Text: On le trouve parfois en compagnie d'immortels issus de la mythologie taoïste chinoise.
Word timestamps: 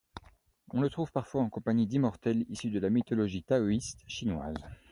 On 0.73 0.81
le 0.81 0.89
trouve 0.89 1.11
parfois 1.11 1.43
en 1.43 1.49
compagnie 1.51 1.85
d'immortels 1.85 2.43
issus 2.49 2.71
de 2.71 2.79
la 2.79 2.89
mythologie 2.89 3.43
taoïste 3.43 3.99
chinoise. 4.07 4.57